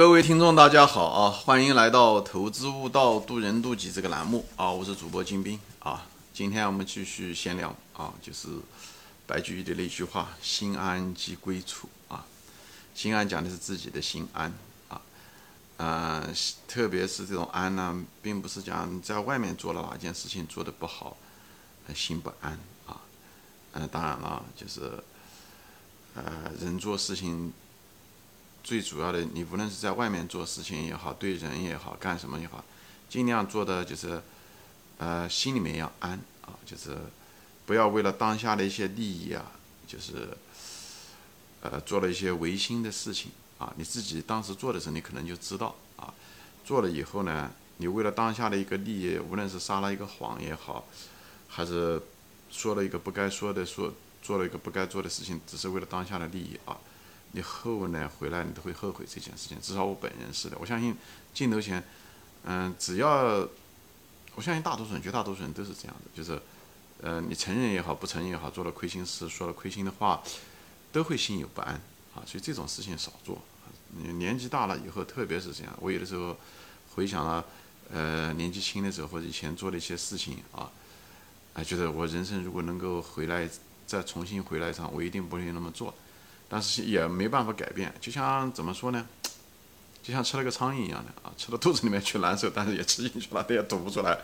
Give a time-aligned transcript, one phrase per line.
[0.00, 1.30] 各位听众，大家好啊！
[1.30, 4.70] 欢迎来到《投资悟道，渡人渡己》这个栏目啊！
[4.70, 6.06] 我是主播金兵啊！
[6.32, 8.48] 今天我们继续闲聊啊，就是
[9.26, 12.24] 白居易的那句话：“心安即归处”啊。
[12.94, 14.50] 心安讲的是自己的心安
[14.88, 15.02] 啊，
[15.76, 16.26] 呃，
[16.66, 21.14] 特别是这种安呢，并不是讲在外面做了哪件事情做的不好，
[21.94, 22.96] 心不安啊。
[23.74, 24.98] 嗯，当然了，就是
[26.14, 27.52] 呃，人做事情。
[28.62, 32.64] 最主要的，你无论是在外面做事情也好，对人也好，干什么也好，
[33.08, 34.22] 尽量做的就是，
[34.98, 36.96] 呃，心里面要安啊，就是
[37.66, 39.52] 不要为了当下的一些利益啊，
[39.86, 40.28] 就是，
[41.62, 43.72] 呃，做了一些违心的事情啊。
[43.76, 46.12] 你自己当时做的时候，你可能就知道啊，
[46.64, 50.84] 做了以后呢，你为了当下的一个利益，无论是撒了一个谎也好，
[51.48, 52.00] 还是
[52.50, 53.92] 说了一个不该说的，说
[54.22, 56.76] 做了一个不该做的事情，只是为了当下的利益啊。
[57.32, 59.60] 你后呢回来，你都会后悔这件事情。
[59.60, 60.96] 至少我本人是的，我相信
[61.32, 61.82] 镜头前，
[62.44, 63.48] 嗯，只要
[64.34, 66.40] 我相信大多数人，绝大多数人都是这样的，就是，
[67.00, 70.22] 呃，你承认也好，不承认也好，做了亏心事，说了亏心的话，
[70.90, 71.74] 都会心有不安
[72.14, 72.22] 啊。
[72.26, 73.40] 所以这种事情少做。
[73.92, 76.36] 你年纪大了以后，特别是这样，我有的时候
[76.94, 77.44] 回想了，
[77.92, 80.70] 呃，年纪轻的时候或者以前做的一些事情啊，
[81.54, 83.48] 啊，觉得我人生如果能够回来
[83.86, 85.92] 再重新回来一趟，我一定不会那么做。
[86.50, 89.06] 但是也没办法改变，就像怎么说呢？
[90.02, 94.18] 就像吃了个苍蝇一样的啊，吃到肚子里面去难受，但是也吃进去了，它也吐不出来。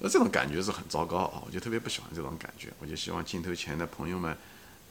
[0.00, 1.42] 那这种感觉是很糟糕啊！
[1.44, 2.72] 我就特别不喜欢这种感觉。
[2.80, 4.36] 我就希望镜头前的朋友们，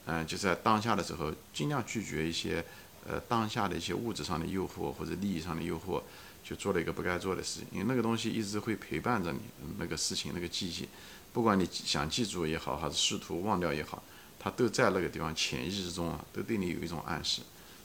[0.05, 2.63] 嗯，就在当下的时候，尽量拒绝一些
[3.05, 6.03] 呃当下的一些物质上的诱惑或者利益上的诱惑，
[6.43, 7.67] 就做了一个不该做的事情。
[7.71, 9.39] 因为那个东西一直会陪伴着你，
[9.79, 10.87] 那个事情那个记忆，
[11.33, 14.03] 不管你想记住也好，还是试图忘掉也好。
[14.39, 17.41] 他都在那个地方，潜意识中啊，都对你有一种暗示，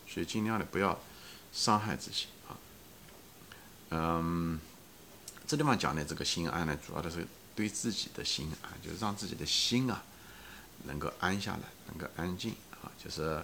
[0.06, 0.98] 所以尽量的不要
[1.52, 2.52] 伤害自己啊。
[3.90, 4.60] 嗯，
[5.46, 10.02] 这地方讲的这个心安呢，主要的是对自己的心啊，就是让自己的心啊
[10.84, 13.42] 能够安下来，能够安静啊，就是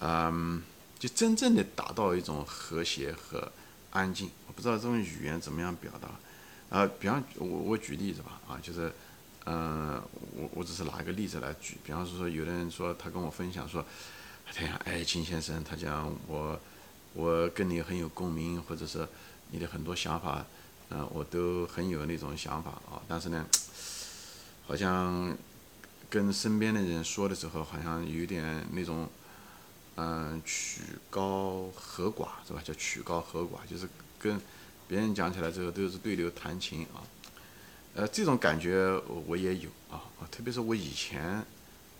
[0.00, 0.62] 嗯，
[0.98, 3.50] 就真正的达到一种和谐和
[3.90, 4.30] 安静。
[4.46, 6.88] 我不知道这种语言怎么样表达啊？
[7.00, 8.92] 比方我我举例子吧啊，就是。
[9.44, 10.00] 嗯，
[10.36, 13.84] 我我只是拿一个例子来举，比方说，有的人说他跟我分享说，
[14.46, 16.60] 他讲，哎，金先生，他讲我
[17.14, 19.06] 我跟你很有共鸣，或者是
[19.50, 20.46] 你的很多想法，
[20.90, 23.44] 嗯，我都很有那种想法啊，但是呢，
[24.66, 25.36] 好像
[26.08, 29.08] 跟身边的人说的时候，好像有点那种，
[29.96, 32.62] 嗯，曲高和寡是吧？
[32.62, 33.88] 叫曲高和寡，就是
[34.20, 34.40] 跟
[34.86, 37.02] 别人讲起来之后都是对牛弹琴啊。
[37.94, 41.44] 呃，这种感觉我也有啊，特别是我以前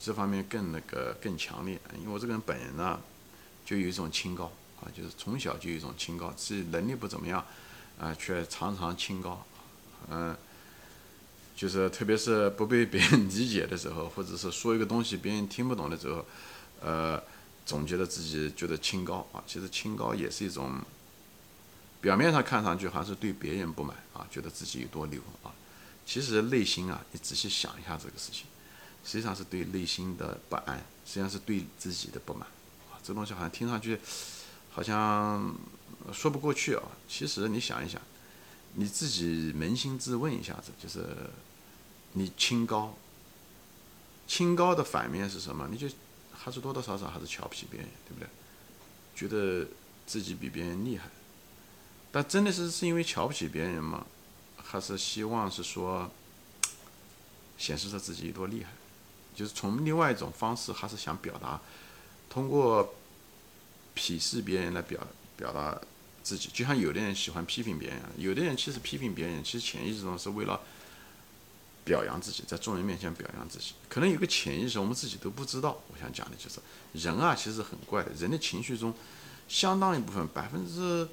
[0.01, 2.99] 这方面更那个更强烈，因为我这个人本人呢，
[3.67, 7.45] 就有一种清高啊，就是从小就有一种清高，自己能力不怎么样
[8.01, 9.45] 啊，却常常清高，
[10.09, 10.35] 嗯，
[11.55, 16.25] 就是特别是不被别人 理解的时候，或者是说一个东西别人听不懂的时候，
[16.81, 17.23] 呃，
[17.67, 20.81] 总觉得自己觉得清高啊，其实清高也是一种，
[22.01, 25.53] 表面上看上去还是对别人不满啊，觉得自己有多牛啊。
[26.05, 28.47] 其实内心啊，你仔细想一下这个事情，
[29.05, 32.43] 实际上是对内心的不安，实际上是对自己的不满
[32.91, 32.99] 啊。
[33.03, 33.99] 这东西好像听上去
[34.71, 35.55] 好像
[36.13, 36.83] 说不过去啊。
[37.09, 38.01] 其实你想一想，
[38.75, 41.07] 你自己扪心自问一下子，就是
[42.13, 42.97] 你清高，
[44.27, 45.69] 清高的反面是什么？
[45.71, 45.89] 你就
[46.33, 48.29] 还是多多少少还是瞧不起别人，对不对？
[49.15, 49.69] 觉得
[50.07, 51.09] 自己比别人厉害，
[52.11, 54.07] 但真的是是因为瞧不起别人吗？
[54.65, 56.11] 还是希望是说，
[57.59, 58.71] 显示着自己有多厉害，
[59.35, 61.61] 就是从另外一种方式，还是想表达，
[62.31, 62.95] 通过
[63.95, 65.07] 鄙视别人来表
[65.37, 65.79] 表达
[66.23, 66.49] 自己。
[66.53, 70.59] 就像有的人喜欢批评别人，有的人其实批评别人，其实潜意识中是为了
[71.85, 73.75] 表扬自己，在众人面前表扬自己。
[73.89, 75.79] 可能有个潜意识，我们自己都不知道。
[75.93, 76.61] 我想讲的就是，
[76.95, 78.95] 人啊，其实很怪的，人的情绪中，
[79.49, 81.07] 相当一部分百分之。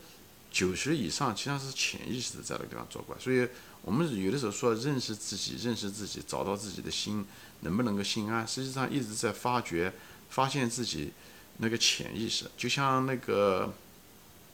[0.51, 3.47] 九十以上实际上是潜意识的在那个地方作怪，所以
[3.83, 7.23] 我们有的时候说认识自己，认识自己，找到自己的心
[7.61, 9.93] 能不能够心安，实际上一直在发掘、
[10.29, 11.13] 发现自己
[11.57, 13.73] 那个潜意识，就像那个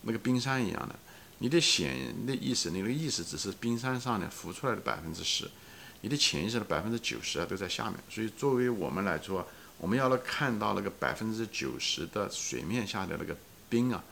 [0.02, 0.96] 那个冰山一样的，
[1.40, 5.50] 你的潜的意识，你的意识只是冰山上的浮出来的百分之十，
[6.02, 13.36] 你的潜意识的百分之九十啊都在下面，所以作为我们来说，我们要来看到那个百分之九十的水面下的那个
[13.70, 14.04] 冰啊。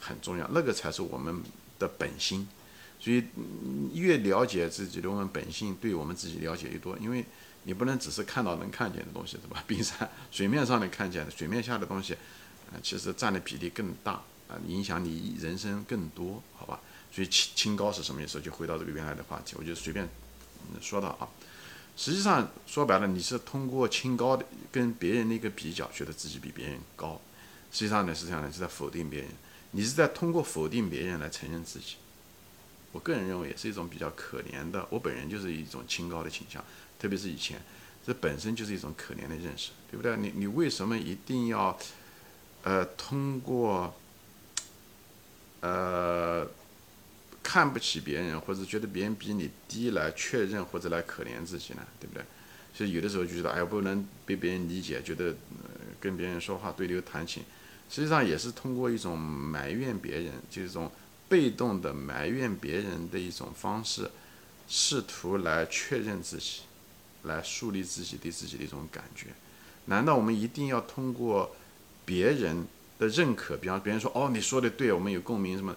[0.00, 1.42] 很重要，那个才是我们
[1.78, 2.48] 的本心。
[2.98, 3.24] 所以
[3.94, 6.98] 越了解自己的我们本性，对我们自己了解越多。
[6.98, 7.24] 因为
[7.62, 9.62] 你不能只是看到能看见的东西，对吧？
[9.66, 12.14] 冰山水面上能看见的，水面下的东西，
[12.72, 14.12] 呃，其实占的比例更大
[14.48, 16.80] 啊，影响你人生更多，好吧？
[17.12, 18.40] 所以清清高是什么意思？
[18.40, 20.06] 就回到这个原来的话题，我就随便
[20.80, 21.28] 说到啊。
[21.96, 27.20] 实际上说白了，你是通过清高的跟别人的一个比较，觉得自己比别人高。
[27.72, 29.28] 实际上呢，实际上呢是在否定别人，
[29.72, 31.96] 你是在通过否定别人来承认自己。
[32.92, 34.84] 我个人认为也是一种比较可怜的。
[34.90, 36.64] 我本人就是一种清高的倾向，
[36.98, 37.60] 特别是以前，
[38.04, 40.16] 这本身就是一种可怜的认识，对不对？
[40.16, 41.78] 你你为什么一定要，
[42.64, 43.94] 呃，通过，
[45.60, 46.44] 呃，
[47.44, 51.86] 看不起别人或者觉得别人比你低来确认或者来可怜自己呢？
[52.00, 52.24] 对不对？
[52.74, 55.32] 所以有的时候就觉得，哎呀，不能被别人理解，觉得
[56.00, 57.44] 跟别人说话对牛弹琴，
[57.90, 60.90] 实际上也是通过一种埋怨别人，就是一种。
[61.30, 64.10] 被动的埋怨别人的一种方式，
[64.66, 66.62] 试图来确认自己，
[67.22, 69.28] 来树立自己对自己的一种感觉。
[69.84, 71.54] 难道我们一定要通过
[72.04, 72.66] 别人
[72.98, 75.76] 的认可，比方别人说哦你说的对，我们有共鸣什么，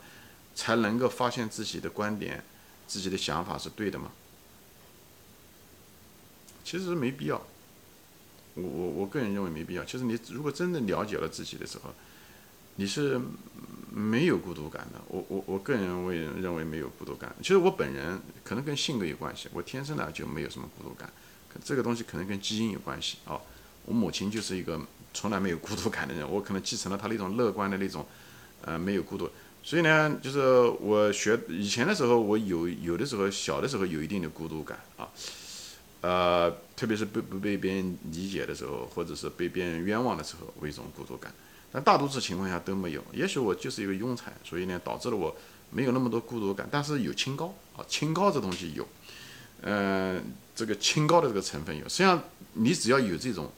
[0.56, 2.44] 才能够发现自己的观点、
[2.88, 4.12] 自己的想法是对的吗？
[6.64, 7.46] 其实没必要。
[8.56, 9.84] 我我我个人认为没必要。
[9.84, 11.94] 其实你如果真的了解了自己的时候，
[12.76, 13.20] 你是。
[13.96, 17.32] 没有孤独感的，我我我个人为认为没有孤独感。
[17.44, 21.08] 其实我本人可能跟性格有关系，我天生呢就没有什么孤独感，
[21.64, 23.40] 这个东西可能跟基因有关系啊。
[23.86, 24.82] 我母亲就是一个
[25.14, 28.04] 从来没有孤独感的人，我可能继承了她那种乐观的那种，
[28.64, 29.30] 呃，没有孤独。
[29.62, 30.40] 所以呢，就是
[30.82, 35.08] 我学以前的时候，我有有的时候小的时候有一定的孤独感啊，
[36.04, 41.34] 呃，特别是被不被别人理解的时候，或者是被别人冤枉的时候，我一种孤独感。
[41.72, 45.34] 但大多数情况下都没有，也许我就是一个庸才，所以呢，导致了我
[45.72, 46.68] 没有那么多孤独感。
[46.70, 48.86] 但是有清高啊，清高这东西有，
[49.62, 50.22] 嗯，
[50.54, 51.88] 这个清高的这个成分有。
[51.88, 52.22] 实际上，
[52.52, 53.50] 你只要有这种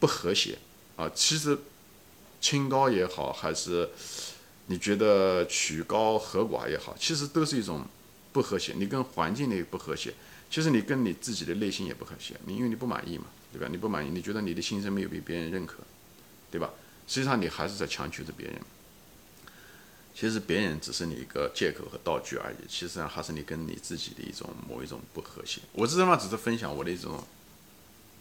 [0.00, 0.58] 不和谐
[0.96, 1.56] 啊，其实
[2.40, 3.88] 清高也好，还是
[4.66, 7.86] 你觉得曲高和寡也好，其实都是一种
[8.32, 8.74] 不和谐。
[8.76, 10.12] 你跟环境的不和谐，
[10.50, 12.34] 其实你跟你自己的内心也不和谐。
[12.46, 13.68] 你因为你不满意嘛，对吧？
[13.70, 15.78] 你不满意，你觉得你的心声没有被别人认可，
[16.50, 16.70] 对吧？
[17.06, 18.60] 实际上你还是在强求着别人，
[20.14, 22.56] 其实别人只是你一个借口和道具而已。
[22.68, 25.60] 其实上还是你跟你自己的一种某一种不和谐。
[25.72, 27.22] 我这地方只是分享我的一种，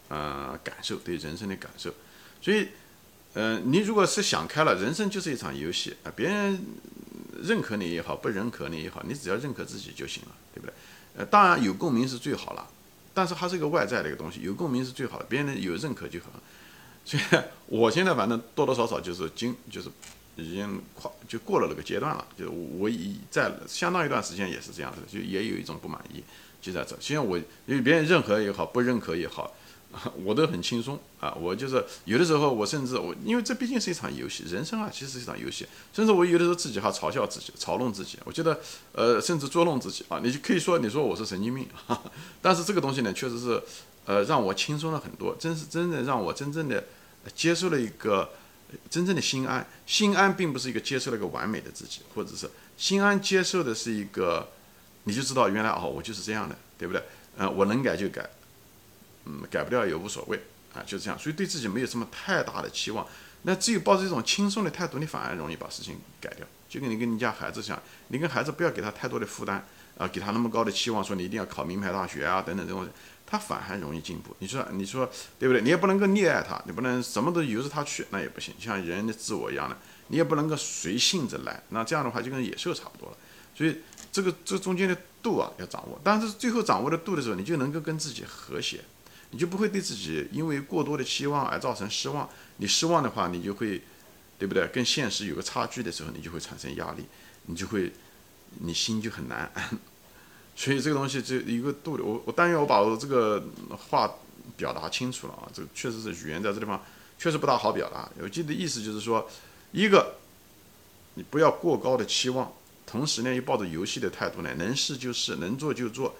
[0.09, 1.93] 呃，感受，对人生的感受。
[2.41, 2.67] 所以，
[3.33, 6.11] 嗯，你如果是想开了，人生就是一场游戏啊。
[6.15, 6.59] 别人
[7.41, 10.73] 认可你也好，不认可你也好，你只要认可自己就行了，对不对？
[11.17, 12.67] 呃，当然有共鸣是最好了，
[13.13, 16.25] 但是它是一个外在的一个东西，有共鸣是最好的，别人有认可就好。
[17.05, 17.23] 所以，
[17.67, 19.89] 我现在反正多多少少就是经，就是
[20.37, 22.25] 已经跨就过了那个阶段了。
[22.35, 26.23] 就我已在相当一段时间也是这样子，就也有一种不满意，
[26.59, 26.97] 就在这。
[26.99, 29.53] 虽然我因为别人认可也好，不认可也好，
[30.23, 31.33] 我都很轻松啊。
[31.39, 35.65] 我就是有的时候，我甚至我因为这毕竟是一场游戏，人生啊其实是一场游戏。
[35.93, 38.17] 甚至我有的时候自己还嘲笑自己，嘲弄自己。
[38.25, 38.59] 我觉得
[38.91, 40.19] 呃，甚至捉弄自己啊。
[40.23, 41.67] 你就可以说你说我是神经病，
[42.41, 43.61] 但是这个东西呢，确实是
[44.05, 46.83] 呃让我轻松了很多，真是真的让我真正的。
[47.33, 48.29] 接受了一个
[48.87, 54.47] 真正的心安，心安并不是一个接受了一个完美的自己，或者是心安接受的是一个，
[55.05, 57.01] 你就知道原来哦，我就是这样的，对不对？
[57.39, 58.29] 嗯，我能改就改，
[59.25, 60.39] 嗯，改不掉也无所谓
[60.73, 61.19] 啊，就这样。
[61.19, 63.05] 所以对自己没有什么太大的期望，
[63.43, 66.45] 那只有抱着一种轻松的态度，你反而容易把事情改掉。
[66.67, 69.65] 就跟你跟你家孩子讲，你跟孩子不要给他太多的负担
[69.97, 72.87] 啊，给他那么高的期望，说你一定要考名牌大学啊，等等这种。
[73.27, 75.59] 他反而容易进步，你说你说对不对？
[75.59, 78.53] 你也不能够溺爱他，你不能什么都由着他去，那也不行。
[78.59, 79.75] 像人的自我一样的，
[80.09, 83.17] 你也不能够随性子来，那这样的话就跟野兽差不多了。
[83.55, 88.81] 所以这个这中间的度啊要掌握，但是最后掌握的度的时候，你就能够跟自己和谐，
[89.31, 92.29] 你就不会对自己因为过多的期望而造成失望。
[92.57, 93.81] 你失望的话，你就会
[94.39, 94.67] 对不对？
[94.67, 97.03] 跟现实有个差距的时候，你就会产生压力，
[97.47, 97.91] 你就会
[98.59, 99.69] 你心就很难安。
[100.55, 103.43] 所以这个东西就一个度，我我但愿我把我这个
[103.89, 104.09] 话
[104.55, 106.81] 表达清楚了啊，这个确实是语言在这地方
[107.19, 108.09] 确实不大好表达。
[108.21, 109.29] 我记得意思就是说，
[109.73, 110.15] 一个
[111.15, 112.53] 你不要过高的期望，
[112.85, 116.15] 同时呢又抱着游戏的态度呢，能试就试，能做就做，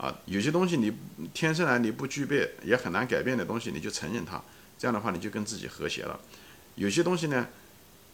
[0.00, 0.90] 啊，有些东西你
[1.34, 4.42] 天生来你不具备也很难改变的东西，你就承认它，
[4.78, 6.18] 这样的话你就跟自己和谐了。
[6.76, 7.46] 有些东西呢，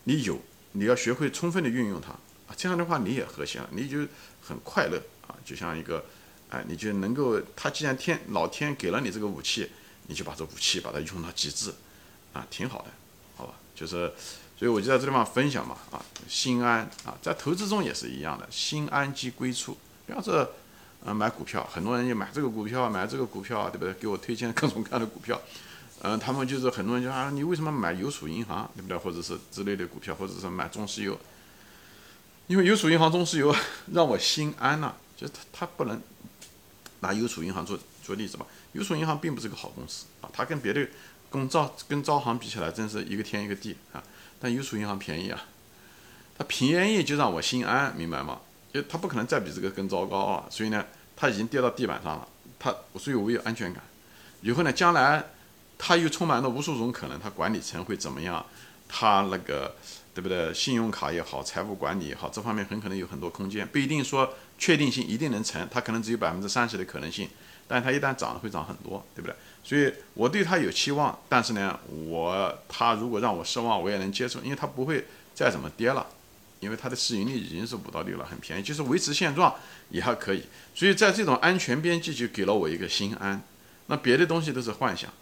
[0.04, 0.40] 你有
[0.72, 3.98] 你要学会充分的运用它啊，这样的话你也和谐了，你就
[4.42, 5.00] 很快乐。
[5.28, 6.04] 啊，就像一个，
[6.50, 9.68] 哎，你就能够，他既然天老天给了你这个武器，
[10.06, 11.74] 你就把这武器把它用到极致，
[12.32, 12.90] 啊，挺好的，
[13.34, 13.54] 好吧？
[13.74, 14.12] 就是，
[14.56, 19.76] 所以我就在这地方分享嘛，啊，心安啊，在投资中也是一样的，心安即归处。
[20.06, 20.48] 比方说，
[21.06, 23.94] 呃，买股票，很多人就买这个股票，买这个股票，对不对？
[23.94, 25.40] 给我推荐各种各样的股票，
[26.02, 28.98] 嗯，他们就是很多人就啊，你为什么买邮储银行，对不对？
[28.98, 31.16] 或者是之类的股票，或者是买中石油？
[32.48, 33.54] 因为邮储银行、中石油
[33.92, 36.02] 让我心安呐，就他他不能
[37.00, 38.44] 拿邮储银行做做例子吧？
[38.72, 40.88] 邮储银行并不是个好公司啊，它跟别的
[41.30, 44.02] 跟招跟招行比起来，真是一个天一个地啊。
[44.40, 45.40] 但邮储银行便宜啊，
[46.36, 48.40] 它便宜就让我心安，明白吗？
[48.72, 50.84] 就它不可能再比这个更糟糕啊，所以呢，
[51.16, 53.82] 它已经跌到地板上了，它所以我有安全感。
[54.42, 55.24] 以后呢，将来
[55.78, 58.44] 它又充满了无数种可能，它管理层会怎么样？
[58.88, 59.74] 它那个
[60.14, 60.54] 对不对？
[60.54, 67.28] 信用卡也好，财务管理也好，这方面很可能有很多空间，不一定说确定性一定能成，它可能只有百分之三十的可能性，
[67.66, 69.34] 但它一旦涨了会涨很多，对不对？
[69.64, 75.04] 所以我对它有期望，但是呢，我它如果让我失望，我也能接受，因为它不会
[75.34, 76.06] 再怎么跌了。
[76.60, 79.54] 因为它的市盈率已经是五到六了，很便宜，就是维持现状
[79.90, 80.42] 也还可以。
[80.74, 83.42] 所以在这种安全边际，就给了我一个心安。
[83.86, 85.12] 那别的东西都是幻想，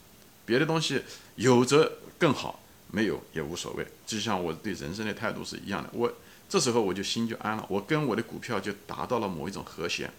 [0.46, 1.02] 别的东西
[1.36, 2.60] 有着更好，
[2.90, 3.86] 没有也无所谓。
[4.06, 6.12] 就像我对人生的态度是一样的，我
[6.48, 10.10] 这时候我就心就安了，我跟我的股票就达到了某一种和谐。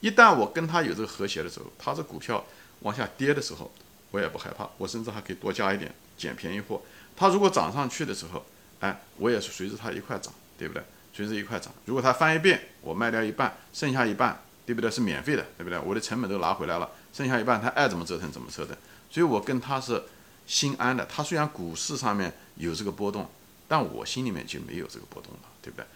[0.00, 2.44] 一旦我跟它有这个和谐的时候，它这股票
[2.80, 3.70] 往下跌的时候，
[4.10, 6.80] 我也不害怕，我甚至还可以多加一点，捡便宜货。
[7.16, 8.44] 它如果涨上去的时候，
[8.80, 10.82] 哎，我也是随着它一块涨，对不对？
[11.12, 11.72] 随着一块涨。
[11.86, 14.90] 如果它翻一遍，我卖掉一半，剩下一半，对不对？
[14.90, 15.78] 是免费的，对不对？
[15.78, 18.76] 我的成本都拿回来了，剩下一半，它爱怎么折腾怎么折腾。
[19.10, 20.02] 所以我跟它是
[20.46, 21.06] 心安的。
[21.06, 23.26] 它虽然股市上面有这个波动，
[23.66, 25.86] 但我心里面就没有这个波动了，对不对？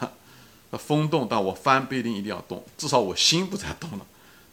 [0.72, 4.06] 它风动，但我翻不一定一定要动，至少我心不再动了。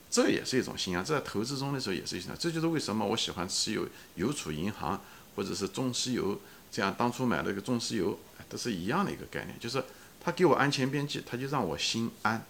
[0.09, 1.05] 这也是一种心安。
[1.05, 2.35] 在投资中的时候也是一样。
[2.37, 4.99] 这就是为什么我喜欢持有邮储银行
[5.35, 6.37] 或者是中石油。
[6.71, 8.17] 这样当初买那个中石油，
[8.49, 9.83] 都是一样的一个概念，就是
[10.23, 12.45] 它给我安全边际，它就让我心安，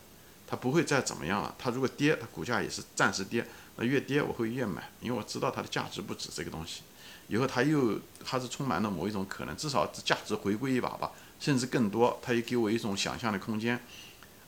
[0.45, 1.55] 它不会再怎么样了。
[1.57, 3.45] 它如果跌，它股价也是暂时跌，
[3.77, 6.81] 那越跌我会越买，因为我知道它的价值不止这个东西。
[7.29, 13.79] 以后它又它是充满了某一种可能，至少价值回归一把吧，甚至更多，它也给我一种想象的空间，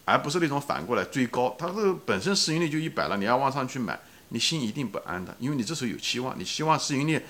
[0.05, 1.55] 而不是那种反过来追高。
[1.57, 3.99] 它这个本身市盈率就一百了，你要往上去买，
[4.29, 7.21] 你心一定不安的，因为你这时候有期望，你希望市盈率。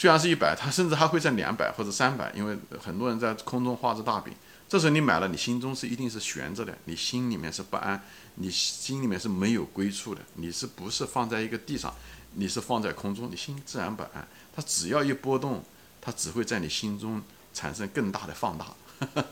[0.00, 4.32] 虽然是一百，它甚至还会在两百或者三百，因为很多人在空中画着大饼。
[4.66, 8.02] 这时候你买了，你心中是一定是悬着的，你心里面是不安，
[8.36, 11.94] 你心里面是没有归处的，你是不是放在一个地上，
[12.36, 14.26] 你是放在空中，你心自然不安。
[14.56, 15.62] 它只要一波动，
[16.00, 17.20] 它只会在你心中
[17.52, 18.74] 产生更大的放大，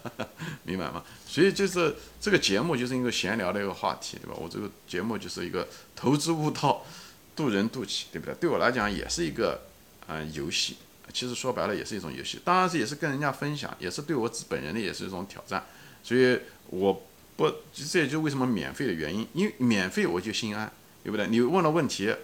[0.65, 1.03] 明白吗？
[1.27, 4.37] 所以就是这个节目就是一个闲聊的一个话题，对吧？
[4.39, 6.85] 我这个节目就是一个投资悟道，
[7.35, 8.35] 渡人渡己，对不对？
[8.35, 9.63] 对我来讲也是一个。
[10.09, 10.77] 嗯，游戏
[11.13, 15.65] 其实说白了也是一种游戏，当然是也是跟人家分享，也是对我本人的也是一种挑战。
[16.03, 16.39] 所以
[16.69, 17.03] 我
[17.37, 20.71] 不，这也就为什么免费的原因，因为免费我就心安，
[21.03, 21.27] 对不对？
[21.29, 22.15] 你问了问题，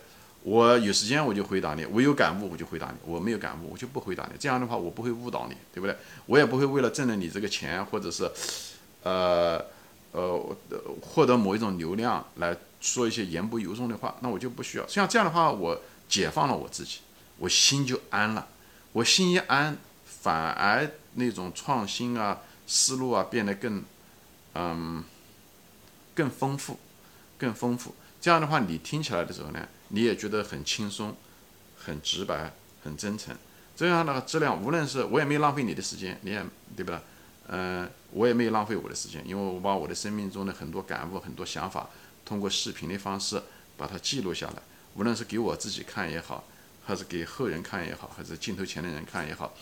[0.42, 4.38] 我有时间我就回答你，我有感悟我就回答你，我没有感悟我就不回答你。
[4.38, 5.96] 这样的话我不会误导你，对不对？
[6.26, 8.30] 我也不会为了挣了你这个钱，或者是
[9.02, 9.64] 呃
[10.12, 10.56] 呃
[11.00, 14.86] 获得某一种流量来说一些言不由衷的话，那我就不需要。
[14.86, 16.98] 像这样的话，我解放了我自己。
[17.38, 18.48] 我心就安了，
[18.92, 23.84] 我心一安，反而那种创新啊、思路啊变得更，
[24.54, 25.04] 嗯，
[26.14, 26.78] 更丰富，
[27.36, 27.94] 更丰富。
[28.20, 31.16] 这样的话，你听起来的时候呢，你也觉得很轻松、
[31.76, 33.36] 很直白、很真诚。
[33.76, 36.44] 这样的质量，无论是我也没浪费你的时间，你也
[36.76, 37.02] 对吧？
[37.48, 41.90] 嗯，我也没有浪费我的时间，因为我把我的生命中的很多感悟、很多想法，
[42.24, 43.42] 通过视频的方式
[43.76, 44.62] 把它记录下来，
[44.94, 46.44] 无论是给我自己看也好。
[46.84, 49.54] 还是给后人看也好，还是镜头前的人看也好，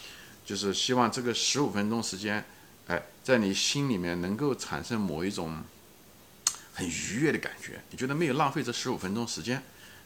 [0.45, 2.45] 就是希望这个十五分钟时间，
[2.88, 5.62] 哎，在你心里面能够产生某一种
[6.75, 7.81] 很愉悦的感觉。
[7.91, 9.62] 你觉得没有浪费这十五分钟时间，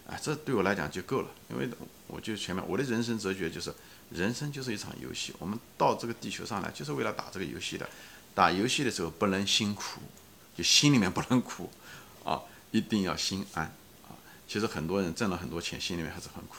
[0.06, 1.28] 啊，这对我来讲就够了。
[1.50, 1.68] 因为
[2.06, 3.72] 我就前面我的人生哲学就是，
[4.10, 7.88] 人生就是一场游戏，我们到这个地球上来就是为了打这个游戏的。
[8.34, 10.02] 打游戏的时候不能辛苦，
[10.54, 11.70] 就心里面不能苦，
[12.22, 13.64] 啊，一定要心安
[14.06, 14.12] 啊。
[14.46, 16.56] 其实很多人挣了很多钱，心里面还是很苦。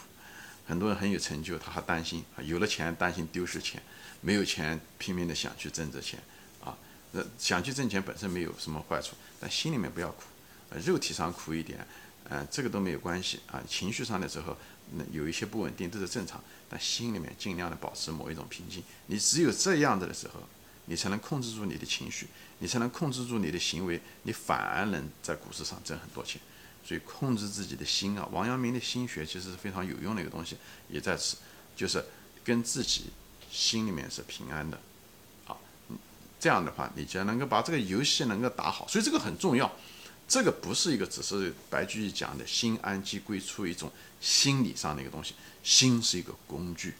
[0.67, 3.81] 很多人很有成就，他还担心啊，有了钱担心丢失钱，
[4.19, 6.19] 没有钱拼命的想去挣这钱，
[6.61, 6.77] 啊，
[7.13, 10.23] 那想去挣钱本身没有什么坏处，但心里面不要苦，
[10.85, 11.87] 肉体上苦一点，
[12.29, 14.57] 嗯，这个都没有关系啊，情绪上的时候，
[14.91, 20.43] 那有一些不稳定都是正常，但心里面尽量的保持某一种平静，你只有这样子的时候，
[20.85, 22.27] 你才能控制住你的情绪，
[22.59, 26.41] 你才能控制住你的行为，你反而能在股市上挣很多钱。
[26.87, 30.55] 所以控制自己的心啊，王阳明的心学其实是非常有用的一个东西，
[30.87, 31.35] 也在此，
[31.75, 32.01] 就是
[32.45, 33.07] 跟自己
[33.51, 34.79] 心里面是平安的，
[35.47, 35.57] 啊，
[36.39, 39.69] 这样的话，你就能够把这个游戏能够打好，所以这个很重要。
[40.29, 43.91] 这个不是一个只是白居易讲的心安即归处一种
[44.21, 46.93] 心理上的一个东西，心是一个工具，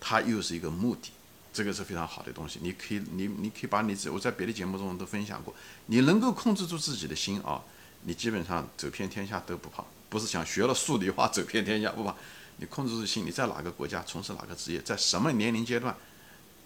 [0.00, 1.10] 它又是一个目的，
[1.52, 2.58] 这个是非常好的东西。
[2.62, 5.54] 你可以，你你可以把你我在别的节目中都分享过，
[5.86, 7.62] 你能够控制住自己的心啊，
[8.06, 9.84] 你基本上走遍天下都不怕。
[10.08, 12.14] 不是想学了数理化走遍天下不怕，
[12.58, 15.94] 你控制住心，你在哪个国家从事哪个职业，在什么年龄阶段，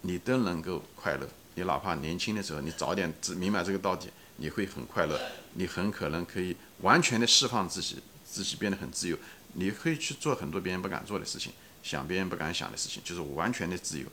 [0.03, 1.27] 你都能够快乐。
[1.55, 5.19] 你哪怕年轻的时候，你早点明白这个道理，你会很快乐。
[5.55, 9.17] 你很可能可以完全的释放自己，自己变得很自由。
[9.55, 11.51] 你可以去做很多别人不敢做的事情，
[11.83, 14.07] 想别人不敢想的事情，就是完全的自由。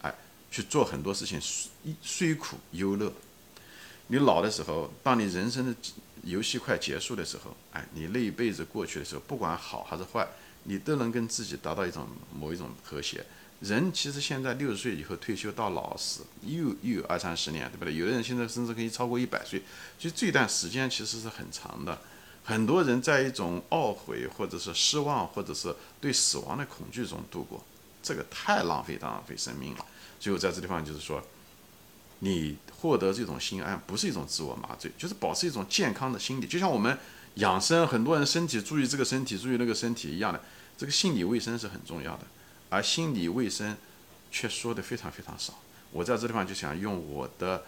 [0.00, 0.14] 哎，
[0.50, 3.12] 去做很多事情，虽虽苦犹乐。
[4.06, 5.76] 你老的时候，当你人生的
[6.24, 10.26] 游戏快结束的时候，哎，你那一辈子过去的时候，不管好还是坏，
[10.64, 13.24] 你都能跟自己达到一种某一种和谐。
[13.60, 17.94] 人其实现在六十岁以后退休到老死，又又有二三十年，对不对？
[17.94, 19.62] 有的人现在甚至可以超过一百岁，
[19.98, 22.00] 所以这段时间其实是很长的。
[22.42, 27.62] 很多人在一种懊悔，或者是失望，或者是对死亡的恐惧中度过，
[28.02, 29.84] 这个太浪费、浪费生命了。
[30.18, 31.22] 所以我在这地方就是说，
[32.20, 36.46] 你获得这种心安，不是一种自我麻醉，就是保持一种健康的心理。
[36.46, 36.96] 就像我们
[37.34, 40.40] 养生，很多人身体注意这个身体，注意那个身体一样的，
[40.78, 42.26] 这个心理卫生是很重要的。
[42.68, 43.76] 而心理卫生
[44.30, 45.58] 却说的非常非常少。
[45.92, 47.64] 我在这地方就想用我的，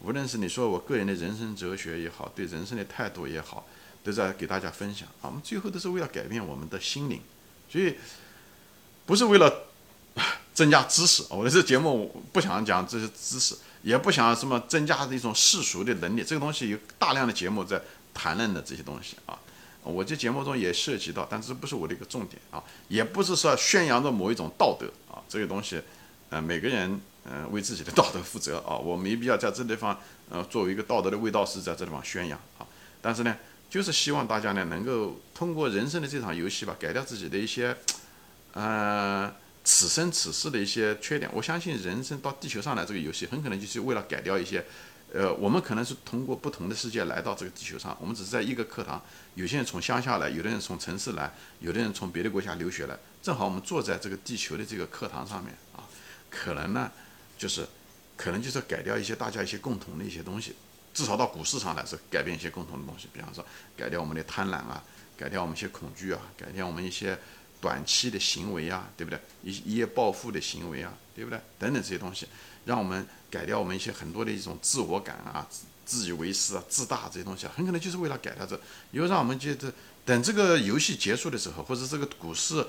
[0.00, 3.66] 无论是你说我个人的人生哲学也好，对人生的态度也好，
[4.02, 5.06] 都在给大家分享。
[5.20, 7.20] 啊，我们最后都是为了改变我们的心灵，
[7.68, 7.96] 所以
[9.04, 9.66] 不是为了
[10.54, 11.24] 增加知识。
[11.28, 16.22] 我的这节目不想讲这些知识，也不想什么增加一种世俗的能力。
[16.22, 17.80] 这个东西有大量的节目在
[18.12, 19.38] 谈论的这些东西啊。
[19.84, 25.80] 我这节目中也涉及到，但这不是我的一个重点啊，也不是说宣扬着某一种道德啊，这个东西，
[26.28, 32.66] 呃，每个人嗯为自己的道德负责啊，我没必要在这地方呃作为一个道德的卫道士在这地方宣扬啊，
[33.00, 33.34] 但是呢，
[33.70, 37.74] 就是希望大家呢能够通过人生的这场游戏吧，改掉自己的一些，
[38.52, 39.32] 呃，
[39.68, 41.30] 此生此世的一些缺点。
[41.34, 44.64] 我相信人生到地球上来这个游戏，很可能就是为了改掉一些。
[45.12, 49.02] 呃，我们可能是通过不同的世界来到这个地球上，我们只是在一个课堂。
[49.34, 55.84] 有些人从乡下来，有的人从城市来，有的人从别的国家留学来，正好我们坐在这个地球的这个课堂上面啊，
[56.30, 56.90] 可能呢，
[57.36, 57.66] 就是，
[58.16, 60.54] 可能就是改掉一些大家一些共同的一些东西，
[60.94, 63.44] 至少到股市上来是改变一些共同的东西，比方说
[63.76, 64.82] 改掉我们的贪婪啊，
[65.16, 67.18] 改掉我们一些恐惧啊，改掉我们一些
[67.60, 69.20] 短期的行为啊，对不对？
[69.42, 71.40] 一一夜暴富的行为啊，对不对？
[71.58, 72.26] 等等这些东西。
[72.64, 75.48] 让我们改掉我们一些很多的一种自我感啊、
[75.86, 79.72] 自以为是啊、自大这些东西啊，很可能就是为了改掉这，以后让我们觉得
[80.04, 82.62] 等这个游戏结束的时候，或者这个股市，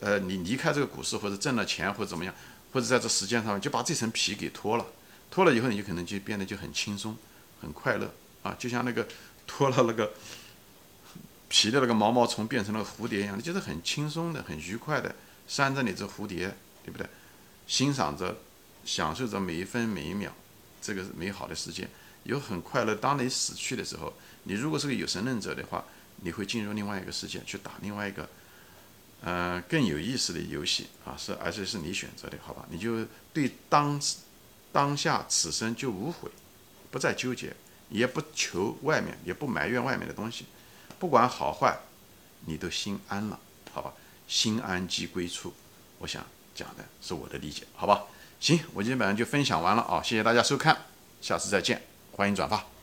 [0.00, 2.34] 呃，你离开这个股市或者挣了钱或者怎么样，
[2.72, 4.84] 或者在这时间上就把这层皮给脱了，
[5.30, 7.16] 脱了以后你就可能就变得就很轻松、
[7.62, 9.08] 很快乐啊，就像那个
[9.46, 10.12] 脱了那个
[11.48, 15.14] 皮的那个毛毛虫变成了蝴蝶一样，就是很轻松的、很愉快的
[15.46, 16.54] 扇着你这蝴蝶，
[16.84, 17.08] 对不对？
[17.66, 18.36] 欣赏着。
[18.86, 20.30] 享受着每一分每一秒，
[20.80, 21.90] 这个美好的时间，
[22.22, 22.94] 有很快乐。
[22.94, 24.12] 当你死去的时候，
[24.44, 25.84] 你如果是个有神论者的话，
[26.22, 28.28] 你会进入另外一个世界去打另外一个，
[29.22, 32.64] 呃，更有意思的游戏啊，是而且是你选择的，好吧？
[32.70, 34.00] 你就对当
[34.70, 36.30] 当下此生就无悔，
[36.92, 37.52] 不再纠结，
[37.90, 40.46] 也不求外面，也不埋怨外面的东西，
[40.98, 41.78] 不管好坏，
[42.46, 43.38] 你都心安了，
[43.72, 43.92] 好吧？
[44.26, 45.52] 心安即归处，
[45.98, 48.04] 我想讲的是我的理解，好吧？
[48.40, 50.76] 行，我今天本上就分享完了啊，谢谢大家收看，
[51.20, 51.82] 下次再见，
[52.12, 52.75] 欢迎转发。